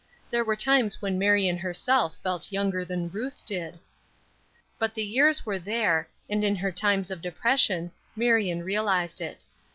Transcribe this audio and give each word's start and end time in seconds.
There 0.31 0.43
were 0.43 0.55
times 0.55 0.99
when 0.99 1.19
Marion 1.19 1.57
herself 1.59 2.17
felt 2.23 2.51
younger 2.51 2.83
than 2.83 3.11
Ruth 3.11 3.45
did. 3.45 3.77
But 4.79 4.95
the 4.95 5.03
years 5.03 5.45
were 5.45 5.59
there, 5.59 6.07
and 6.27 6.43
in 6.43 6.55
her 6.55 6.71
times 6.71 7.11
of 7.11 7.21
depression, 7.21 7.91
Marion 8.15 8.63
realized 8.63 9.21
it. 9.21 9.43